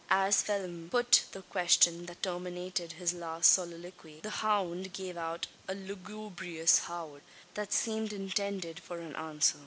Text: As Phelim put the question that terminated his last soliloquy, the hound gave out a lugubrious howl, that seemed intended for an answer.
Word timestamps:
As 0.09 0.41
Phelim 0.41 0.89
put 0.89 1.25
the 1.31 1.43
question 1.43 2.07
that 2.07 2.23
terminated 2.23 2.93
his 2.93 3.13
last 3.13 3.51
soliloquy, 3.51 4.21
the 4.23 4.31
hound 4.31 4.93
gave 4.93 5.15
out 5.15 5.45
a 5.69 5.75
lugubrious 5.75 6.79
howl, 6.79 7.19
that 7.53 7.71
seemed 7.71 8.11
intended 8.11 8.79
for 8.79 8.97
an 8.99 9.15
answer. 9.15 9.59